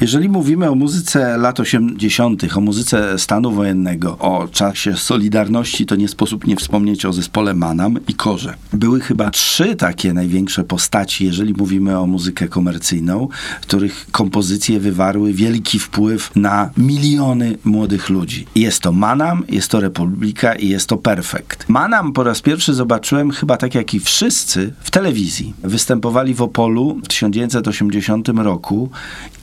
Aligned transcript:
Jeżeli 0.00 0.28
mówimy 0.28 0.70
o 0.70 0.74
muzyce 0.74 1.38
lat 1.38 1.60
80., 1.60 2.56
o 2.56 2.60
muzyce 2.60 3.18
stanu 3.18 3.52
wojennego, 3.52 4.18
o 4.18 4.48
czasie 4.48 4.96
Solidarności, 4.96 5.86
to 5.86 5.96
nie 5.96 6.08
sposób 6.08 6.46
nie 6.46 6.56
wspomnieć 6.56 7.04
o 7.04 7.12
zespole 7.12 7.54
Manam 7.54 7.98
i 8.08 8.14
Korze. 8.14 8.54
Były 8.72 9.00
chyba 9.00 9.30
trzy 9.30 9.76
takie 9.76 10.12
największe 10.12 10.64
postaci, 10.64 11.24
jeżeli 11.24 11.54
mówimy 11.54 11.98
o 11.98 12.06
muzykę 12.06 12.48
komercyjną, 12.48 13.28
których 13.60 14.06
kompozycje 14.12 14.80
wywarły 14.80 15.32
wielki 15.32 15.78
wpływ 15.78 16.36
na 16.36 16.70
miliony 16.76 17.58
młodych 17.64 18.10
ludzi. 18.10 18.46
Jest 18.54 18.82
to 18.82 18.92
Manam, 18.92 19.44
jest 19.48 19.70
to 19.70 19.80
Republika 19.80 20.54
i 20.54 20.68
jest 20.68 20.86
to 20.86 20.96
Perfekt. 20.96 21.68
Manam 21.68 22.12
po 22.12 22.24
raz 22.24 22.40
pierwszy 22.40 22.74
zobaczyłem 22.74 23.30
chyba 23.30 23.56
tak 23.56 23.74
jak 23.74 23.94
i 23.94 24.00
wszyscy 24.00 24.72
w 24.80 24.90
telewizji. 24.90 25.54
Występowali 25.62 26.34
w 26.34 26.42
Opolu 26.42 27.00
w 27.04 27.08
1980 27.08 28.28
roku 28.28 28.90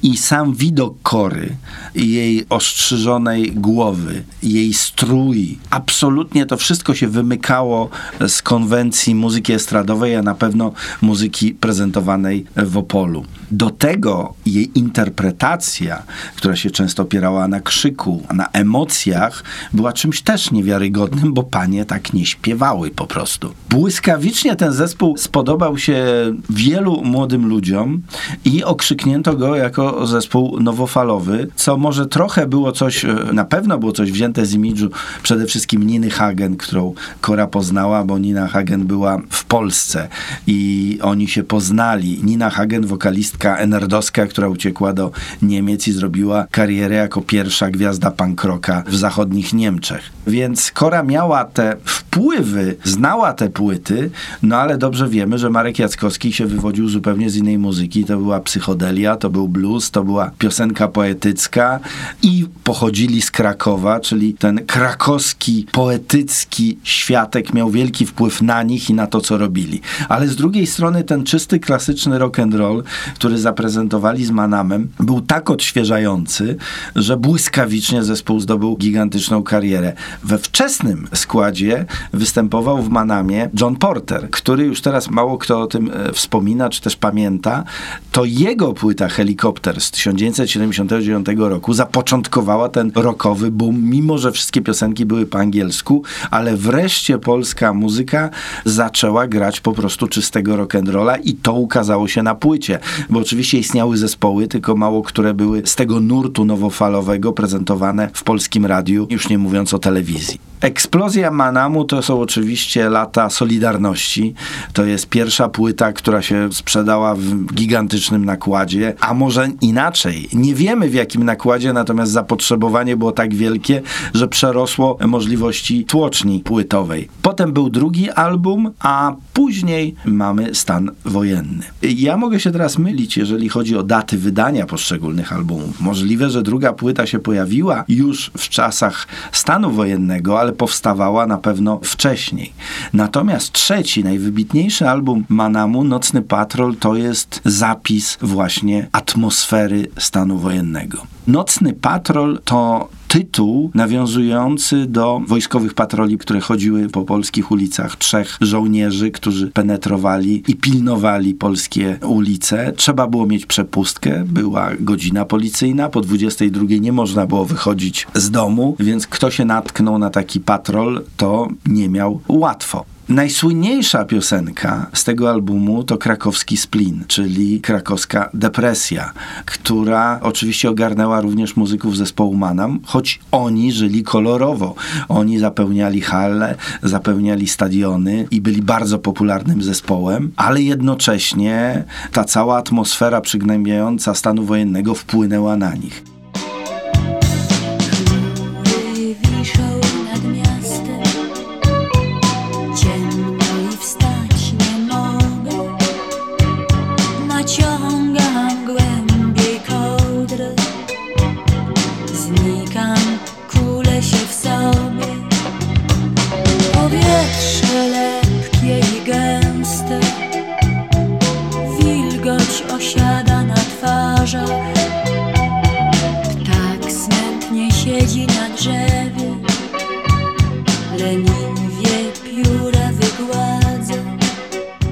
i 0.03 0.17
sam 0.17 0.46
widok 0.53 0.95
kory, 1.03 1.55
jej 1.95 2.45
ostrzyżonej 2.49 3.51
głowy, 3.51 4.23
jej 4.43 4.73
strój, 4.73 5.57
absolutnie 5.69 6.45
to 6.45 6.57
wszystko 6.57 6.95
się 6.95 7.07
wymykało 7.07 7.89
z 8.27 8.41
konwencji 8.41 9.15
muzyki 9.15 9.53
estradowej, 9.53 10.15
a 10.15 10.21
na 10.21 10.35
pewno 10.35 10.71
muzyki 11.01 11.53
prezentowanej 11.53 12.45
w 12.55 12.77
Opolu. 12.77 13.25
Do 13.51 13.69
tego 13.69 14.33
jej 14.45 14.79
interpretacja, 14.79 16.03
która 16.35 16.55
się 16.55 16.71
często 16.71 17.03
opierała 17.03 17.47
na 17.47 17.59
krzyku, 17.59 18.23
na 18.33 18.47
emocjach, 18.53 19.43
była 19.73 19.93
czymś 19.93 20.21
też 20.21 20.51
niewiarygodnym, 20.51 21.33
bo 21.33 21.43
panie 21.43 21.85
tak 21.85 22.13
nie 22.13 22.25
śpiewały 22.25 22.89
po 22.91 23.07
prostu. 23.07 23.53
Błyskawicznie 23.69 24.55
ten 24.55 24.73
zespół 24.73 25.17
spodobał 25.17 25.77
się 25.77 26.05
wielu 26.49 27.01
młodym 27.03 27.47
ludziom 27.47 28.01
i 28.45 28.63
okrzyknięto 28.63 29.35
go 29.35 29.55
jako 29.55 30.07
zespół 30.07 30.36
nowofalowy, 30.61 31.47
co 31.55 31.77
może 31.77 32.05
trochę 32.05 32.47
było 32.47 32.71
coś, 32.71 33.05
e, 33.05 33.13
na 33.33 33.45
pewno 33.45 33.77
było 33.77 33.91
coś 33.91 34.11
wzięte 34.11 34.45
z 34.45 34.53
imidżu 34.53 34.89
przede 35.23 35.45
wszystkim 35.45 35.83
Niny 35.83 36.09
Hagen, 36.09 36.57
którą 36.57 36.93
Kora 37.21 37.47
poznała, 37.47 38.03
bo 38.03 38.17
Nina 38.17 38.47
Hagen 38.47 38.85
była 38.85 39.17
w 39.29 39.45
Polsce 39.45 40.07
i 40.47 40.99
oni 41.01 41.27
się 41.27 41.43
poznali. 41.43 42.19
Nina 42.23 42.49
Hagen, 42.49 42.85
wokalistka 42.85 43.57
enerdowska, 43.57 44.27
która 44.27 44.47
uciekła 44.47 44.93
do 44.93 45.11
Niemiec 45.41 45.87
i 45.87 45.91
zrobiła 45.91 46.47
karierę 46.51 46.95
jako 46.95 47.21
pierwsza 47.21 47.69
gwiazda 47.69 48.11
punk 48.11 48.43
rocka 48.43 48.83
w 48.87 48.95
zachodnich 48.95 49.53
Niemczech. 49.53 50.01
Więc 50.27 50.71
Kora 50.71 51.03
miała 51.03 51.45
te 51.45 51.77
wpływy, 51.85 52.75
znała 52.83 53.33
te 53.33 53.49
płyty, 53.49 54.09
no 54.43 54.55
ale 54.55 54.77
dobrze 54.77 55.07
wiemy, 55.07 55.37
że 55.37 55.49
Marek 55.49 55.79
Jackowski 55.79 56.33
się 56.33 56.45
wywodził 56.45 56.89
zupełnie 56.89 57.29
z 57.29 57.35
innej 57.35 57.57
muzyki. 57.57 58.05
To 58.05 58.17
była 58.17 58.39
psychodelia, 58.39 59.15
to 59.15 59.29
był 59.29 59.47
blues, 59.47 59.91
to 59.91 60.03
była 60.03 60.26
piosenka 60.37 60.87
poetycka 60.87 61.79
i 62.23 62.45
pochodzili 62.63 63.21
z 63.21 63.31
Krakowa, 63.31 63.99
czyli 63.99 64.33
ten 64.33 64.65
krakowski, 64.65 65.67
poetycki 65.71 66.77
światek 66.83 67.53
miał 67.53 67.69
wielki 67.69 68.05
wpływ 68.05 68.41
na 68.41 68.63
nich 68.63 68.89
i 68.89 68.93
na 68.93 69.07
to, 69.07 69.21
co 69.21 69.37
robili. 69.37 69.81
Ale 70.09 70.27
z 70.27 70.35
drugiej 70.35 70.67
strony 70.67 71.03
ten 71.03 71.23
czysty, 71.23 71.59
klasyczny 71.59 72.19
rock 72.19 72.39
and 72.39 72.53
roll, 72.53 72.83
który 73.15 73.37
zaprezentowali 73.37 74.25
z 74.25 74.31
Manamem, 74.31 74.89
był 74.99 75.21
tak 75.21 75.49
odświeżający, 75.49 76.57
że 76.95 77.17
błyskawicznie 77.17 78.03
zespół 78.03 78.39
zdobył 78.39 78.77
gigantyczną 78.77 79.43
karierę. 79.43 79.93
We 80.23 80.37
wczesnym 80.37 81.07
składzie 81.13 81.85
występował 82.13 82.83
w 82.83 82.89
Manamie 82.89 83.49
John 83.61 83.75
Porter, 83.75 84.29
który 84.29 84.63
już 84.63 84.81
teraz 84.81 85.09
mało 85.09 85.37
kto 85.37 85.61
o 85.61 85.67
tym 85.67 85.91
e, 85.93 86.13
wspomina, 86.13 86.69
czy 86.69 86.81
też 86.81 86.95
pamięta. 86.95 87.63
To 88.11 88.25
jego 88.25 88.73
płyta 88.73 89.07
Helikopter 89.07 89.81
z 89.81 89.91
1979 90.17 91.27
roku 91.49 91.73
zapoczątkowała 91.73 92.69
ten 92.69 92.91
rockowy 92.95 93.51
boom, 93.51 93.83
mimo 93.83 94.17
że 94.17 94.31
wszystkie 94.31 94.61
piosenki 94.61 95.05
były 95.05 95.25
po 95.25 95.39
angielsku, 95.39 96.03
ale 96.31 96.57
wreszcie 96.57 97.17
polska 97.17 97.73
muzyka 97.73 98.29
zaczęła 98.65 99.27
grać 99.27 99.59
po 99.59 99.73
prostu 99.73 100.07
czystego 100.07 100.55
rock'n'rolla 100.55 101.19
i 101.23 101.35
to 101.35 101.53
ukazało 101.53 102.07
się 102.07 102.23
na 102.23 102.35
płycie, 102.35 102.79
bo 103.09 103.19
oczywiście 103.19 103.57
istniały 103.57 103.97
zespoły, 103.97 104.47
tylko 104.47 104.75
mało 104.75 105.01
które 105.03 105.33
były 105.33 105.61
z 105.65 105.75
tego 105.75 105.99
nurtu 105.99 106.45
nowofalowego 106.45 107.33
prezentowane 107.33 108.09
w 108.13 108.23
polskim 108.23 108.65
radiu, 108.65 109.07
już 109.09 109.29
nie 109.29 109.37
mówiąc 109.37 109.73
o 109.73 109.79
telewizji. 109.79 110.39
Eksplozja 110.61 111.31
Manamu 111.31 111.85
to 111.85 112.01
są 112.01 112.21
oczywiście 112.21 112.89
lata 112.89 113.29
Solidarności. 113.29 114.33
To 114.73 114.85
jest 114.85 115.09
pierwsza 115.09 115.49
płyta, 115.49 115.93
która 115.93 116.21
się 116.21 116.49
sprzedała 116.53 117.15
w 117.15 117.53
gigantycznym 117.53 118.25
nakładzie, 118.25 118.93
a 118.99 119.13
może 119.13 119.49
inaczej. 119.61 120.06
Nie 120.33 120.55
wiemy 120.55 120.89
w 120.89 120.93
jakim 120.93 121.23
nakładzie, 121.23 121.73
natomiast 121.73 122.11
zapotrzebowanie 122.11 122.97
było 122.97 123.11
tak 123.11 123.35
wielkie, 123.35 123.81
że 124.13 124.27
przerosło 124.27 124.97
możliwości 125.07 125.85
tłoczni 125.85 126.39
płytowej. 126.39 127.07
Potem 127.21 127.53
był 127.53 127.69
drugi 127.69 128.09
album, 128.09 128.71
a 128.79 129.15
później 129.33 129.95
mamy 130.05 130.55
stan 130.55 130.91
wojenny. 131.05 131.63
Ja 131.81 132.17
mogę 132.17 132.39
się 132.39 132.51
teraz 132.51 132.77
mylić, 132.77 133.17
jeżeli 133.17 133.49
chodzi 133.49 133.77
o 133.77 133.83
daty 133.83 134.17
wydania 134.17 134.65
poszczególnych 134.65 135.33
albumów. 135.33 135.81
Możliwe, 135.81 136.29
że 136.29 136.43
druga 136.43 136.73
płyta 136.73 137.05
się 137.05 137.19
pojawiła 137.19 137.83
już 137.87 138.31
w 138.37 138.49
czasach 138.49 139.07
stanu 139.31 139.71
wojennego, 139.71 140.39
ale 140.39 140.53
powstawała 140.53 141.27
na 141.27 141.37
pewno 141.37 141.79
wcześniej. 141.83 142.53
Natomiast 142.93 143.51
trzeci, 143.51 144.03
najwybitniejszy 144.03 144.89
album 144.89 145.25
Manamu, 145.29 145.83
Nocny 145.83 146.21
Patrol, 146.21 146.75
to 146.75 146.95
jest 146.95 147.41
zapis 147.45 148.17
właśnie 148.21 148.87
atmosfery 148.91 149.86
stanu 149.97 150.37
wojennego. 150.37 150.97
Nocny 151.27 151.73
Patrol 151.73 152.39
to 152.45 152.89
tytuł 153.07 153.71
nawiązujący 153.73 154.85
do 154.85 155.21
wojskowych 155.27 155.73
patroli, 155.73 156.17
które 156.17 156.39
chodziły 156.39 156.89
po 156.89 157.01
polskich 157.01 157.51
ulicach. 157.51 157.95
Trzech 157.95 158.37
żołnierzy, 158.41 159.11
którzy 159.11 159.47
penetrowali 159.47 160.43
i 160.47 160.55
pilnowali 160.55 161.33
polskie 161.33 161.99
ulice. 162.07 162.73
Trzeba 162.75 163.07
było 163.07 163.25
mieć 163.25 163.45
przepustkę, 163.45 164.23
była 164.27 164.69
godzina 164.79 165.25
policyjna, 165.25 165.89
po 165.89 166.01
22 166.01 166.65
nie 166.79 166.91
można 166.91 167.25
było 167.25 167.45
wychodzić 167.45 168.07
z 168.13 168.31
domu, 168.31 168.75
więc 168.79 169.07
kto 169.07 169.31
się 169.31 169.45
natknął 169.45 169.99
na 169.99 170.09
taki 170.09 170.39
patrol, 170.39 171.03
to 171.17 171.47
nie 171.65 171.89
miał 171.89 172.19
łatwo. 172.27 172.85
Najsłynniejsza 173.09 174.05
piosenka 174.05 174.87
z 174.93 175.03
tego 175.03 175.29
albumu 175.29 175.83
to 175.83 175.97
krakowski 175.97 176.57
splin, 176.57 177.03
czyli 177.07 177.61
krakowska 177.61 178.29
depresja, 178.33 179.11
która 179.45 180.19
oczywiście 180.21 180.69
ogarnęła 180.69 181.21
również 181.21 181.55
muzyków 181.55 181.97
zespołu 181.97 182.35
Manam, 182.35 182.79
choć 182.85 183.19
oni 183.31 183.71
żyli 183.71 184.03
kolorowo. 184.03 184.75
Oni 185.09 185.39
zapełniali 185.39 186.01
hale, 186.01 186.55
zapełniali 186.83 187.47
stadiony 187.47 188.27
i 188.31 188.41
byli 188.41 188.61
bardzo 188.61 188.99
popularnym 188.99 189.63
zespołem, 189.63 190.31
ale 190.35 190.61
jednocześnie 190.61 191.83
ta 192.11 192.23
cała 192.23 192.57
atmosfera 192.57 193.21
przygnębiająca 193.21 194.15
stanu 194.15 194.43
wojennego 194.43 194.95
wpłynęła 194.95 195.57
na 195.57 195.75
nich. 195.75 196.16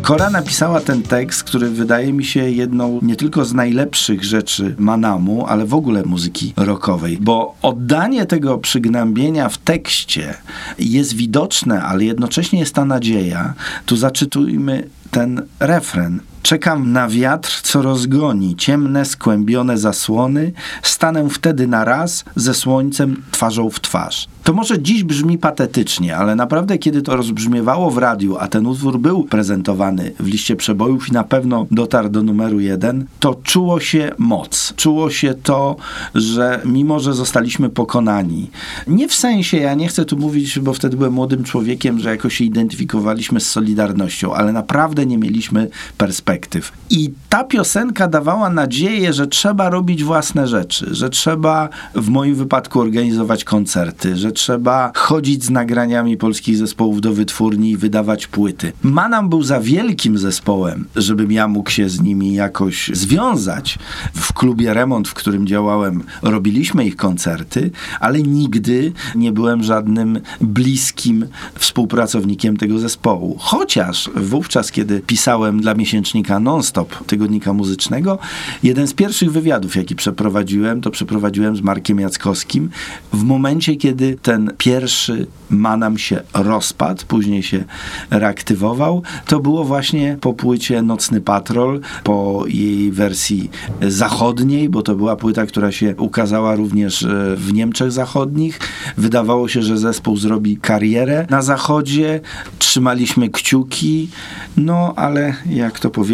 Kora 0.05 0.29
napisała 0.29 0.81
ten 0.81 1.03
tekst, 1.03 1.43
który 1.43 1.69
wydaje 1.69 2.13
mi 2.13 2.25
się 2.25 2.49
jedną 2.49 2.99
nie 3.01 3.15
tylko 3.15 3.45
z 3.45 3.53
najlepszych 3.53 4.23
rzeczy 4.23 4.75
Manamu, 4.77 5.45
ale 5.47 5.65
w 5.65 5.73
ogóle 5.73 6.03
muzyki 6.03 6.53
rockowej, 6.57 7.17
bo 7.21 7.55
oddanie 7.61 8.25
tego 8.25 8.57
przygnębienia 8.57 9.49
w 9.49 9.57
tekście 9.57 10.33
jest 10.79 11.15
widoczne, 11.15 11.83
ale 11.83 12.03
jednocześnie 12.03 12.59
jest 12.59 12.75
ta 12.75 12.85
nadzieja. 12.85 13.53
Tu 13.85 13.97
zaczytujmy 13.97 14.89
ten 15.11 15.41
refren. 15.59 16.19
Czekam 16.45 16.91
na 16.91 17.07
wiatr, 17.07 17.61
co 17.61 17.81
rozgoni 17.81 18.55
ciemne, 18.55 19.05
skłębione 19.05 19.77
zasłony. 19.77 20.51
Stanę 20.83 21.29
wtedy 21.29 21.67
na 21.67 21.85
raz 21.85 22.25
ze 22.35 22.53
słońcem 22.53 23.23
twarzą 23.31 23.69
w 23.69 23.79
twarz. 23.79 24.27
To 24.43 24.53
może 24.53 24.81
dziś 24.81 25.03
brzmi 25.03 25.37
patetycznie, 25.37 26.17
ale 26.17 26.35
naprawdę, 26.35 26.77
kiedy 26.77 27.01
to 27.01 27.15
rozbrzmiewało 27.15 27.91
w 27.91 27.97
radiu, 27.97 28.37
a 28.39 28.47
ten 28.47 28.67
utwór 28.67 28.99
był 28.99 29.23
prezentowany 29.23 30.11
w 30.19 30.27
liście 30.27 30.55
przebojów 30.55 31.09
i 31.09 31.11
na 31.11 31.23
pewno 31.23 31.67
dotarł 31.71 32.09
do 32.09 32.23
numeru 32.23 32.59
jeden, 32.59 33.05
to 33.19 33.35
czuło 33.43 33.79
się 33.79 34.11
moc. 34.17 34.73
Czuło 34.75 35.09
się 35.09 35.33
to, 35.43 35.75
że 36.15 36.61
mimo, 36.65 36.99
że 36.99 37.13
zostaliśmy 37.13 37.69
pokonani, 37.69 38.49
nie 38.87 39.07
w 39.07 39.15
sensie, 39.15 39.57
ja 39.57 39.73
nie 39.73 39.87
chcę 39.87 40.05
tu 40.05 40.17
mówić, 40.17 40.59
bo 40.59 40.73
wtedy 40.73 40.97
byłem 40.97 41.13
młodym 41.13 41.43
człowiekiem, 41.43 41.99
że 41.99 42.09
jakoś 42.09 42.35
się 42.35 42.43
identyfikowaliśmy 42.43 43.39
z 43.39 43.49
Solidarnością, 43.49 44.33
ale 44.33 44.53
naprawdę 44.53 45.05
nie 45.05 45.17
mieliśmy 45.17 45.67
perspektyw. 46.35 46.71
I 46.89 47.11
ta 47.29 47.43
piosenka 47.43 48.07
dawała 48.07 48.49
nadzieję, 48.49 49.13
że 49.13 49.27
trzeba 49.27 49.69
robić 49.69 50.03
własne 50.03 50.47
rzeczy, 50.47 50.87
że 50.91 51.09
trzeba 51.09 51.69
w 51.95 52.09
moim 52.09 52.35
wypadku 52.35 52.79
organizować 52.79 53.43
koncerty, 53.43 54.15
że 54.15 54.31
trzeba 54.31 54.91
chodzić 54.95 55.43
z 55.43 55.49
nagraniami 55.49 56.17
polskich 56.17 56.57
zespołów 56.57 57.01
do 57.01 57.13
wytwórni 57.13 57.71
i 57.71 57.77
wydawać 57.77 58.27
płyty. 58.27 58.71
Manam 58.83 59.29
był 59.29 59.43
za 59.43 59.59
wielkim 59.59 60.17
zespołem, 60.17 60.87
żebym 60.95 61.31
ja 61.31 61.47
mógł 61.47 61.69
się 61.69 61.89
z 61.89 62.01
nimi 62.01 62.33
jakoś 62.33 62.91
związać. 62.93 63.79
W 64.13 64.33
klubie 64.33 64.73
Remont, 64.73 65.07
w 65.07 65.13
którym 65.13 65.47
działałem, 65.47 66.03
robiliśmy 66.21 66.85
ich 66.85 66.95
koncerty, 66.95 67.71
ale 67.99 68.21
nigdy 68.21 68.93
nie 69.15 69.31
byłem 69.31 69.63
żadnym 69.63 70.19
bliskim 70.41 71.27
współpracownikiem 71.55 72.57
tego 72.57 72.79
zespołu. 72.79 73.35
Chociaż 73.39 74.09
wówczas, 74.15 74.71
kiedy 74.71 74.99
pisałem 74.99 75.61
dla 75.61 75.73
miesięcznika 75.73 76.24
Non-Stop, 76.29 77.05
tygodnika 77.05 77.53
muzycznego, 77.53 78.19
jeden 78.63 78.87
z 78.87 78.93
pierwszych 78.93 79.31
wywiadów, 79.31 79.75
jaki 79.75 79.95
przeprowadziłem, 79.95 80.81
to 80.81 80.91
przeprowadziłem 80.91 81.55
z 81.55 81.61
Markiem 81.61 81.99
Jackowskim 81.99 82.69
w 83.13 83.23
momencie, 83.23 83.75
kiedy 83.75 84.17
ten 84.21 84.51
pierwszy 84.57 85.27
Manam 85.49 85.97
się 85.97 86.21
rozpadł, 86.33 87.05
później 87.07 87.43
się 87.43 87.63
reaktywował. 88.11 89.03
To 89.25 89.39
było 89.39 89.63
właśnie 89.63 90.17
po 90.21 90.33
płycie 90.33 90.81
Nocny 90.81 91.21
Patrol, 91.21 91.79
po 92.03 92.43
jej 92.47 92.91
wersji 92.91 93.49
zachodniej, 93.81 94.69
bo 94.69 94.81
to 94.81 94.95
była 94.95 95.15
płyta, 95.15 95.45
która 95.45 95.71
się 95.71 95.95
ukazała 95.97 96.55
również 96.55 97.03
e, 97.03 97.35
w 97.35 97.53
Niemczech 97.53 97.91
Zachodnich. 97.91 98.59
Wydawało 98.97 99.47
się, 99.47 99.61
że 99.61 99.77
zespół 99.77 100.17
zrobi 100.17 100.57
karierę 100.57 101.27
na 101.29 101.41
zachodzie. 101.41 102.21
Trzymaliśmy 102.59 103.29
kciuki, 103.29 104.09
no 104.57 104.93
ale 104.95 105.35
jak 105.45 105.79
to 105.79 105.89
powiedzieć, 105.89 106.04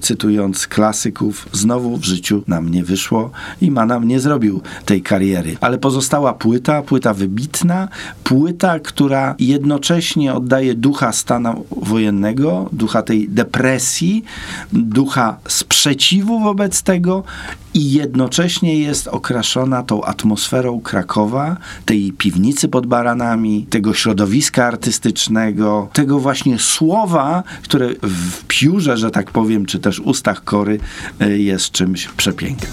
cytując 0.00 0.66
klasyków, 0.66 1.48
znowu 1.52 1.96
w 1.96 2.04
życiu 2.04 2.42
nam 2.46 2.70
nie 2.70 2.84
wyszło 2.84 3.30
i 3.60 3.70
Manam 3.70 4.08
nie 4.08 4.20
zrobił 4.20 4.62
tej 4.84 5.02
kariery. 5.02 5.56
Ale 5.60 5.78
pozostała 5.78 6.34
płyta, 6.34 6.82
płyta 6.82 7.14
wybitna, 7.14 7.88
płyta, 8.24 8.80
która 8.80 9.34
jednocześnie 9.38 10.34
oddaje 10.34 10.74
ducha 10.74 11.12
stanu 11.12 11.64
wojennego, 11.70 12.68
ducha 12.72 13.02
tej 13.02 13.28
depresji, 13.28 14.24
ducha 14.72 15.38
sprzeciwu 15.76 16.40
wobec 16.40 16.82
tego 16.82 17.24
i 17.74 17.92
jednocześnie 17.92 18.78
jest 18.78 19.08
okraszona 19.08 19.82
tą 19.82 20.04
atmosferą 20.04 20.80
Krakowa, 20.80 21.56
tej 21.84 22.12
piwnicy 22.12 22.68
pod 22.68 22.86
baranami, 22.86 23.66
tego 23.70 23.94
środowiska 23.94 24.66
artystycznego, 24.66 25.88
tego 25.92 26.18
właśnie 26.18 26.58
słowa, 26.58 27.42
które 27.62 27.88
w 28.02 28.44
piórze, 28.48 28.96
że 28.96 29.10
tak 29.10 29.30
powiem, 29.30 29.66
czy 29.66 29.78
też 29.78 30.00
ustach 30.00 30.44
kory 30.44 30.78
e, 31.20 31.38
jest 31.38 31.70
czymś 31.70 32.08
przepięknym. 32.08 32.72